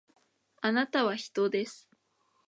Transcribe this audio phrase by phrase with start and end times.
[0.61, 1.87] あなたは人です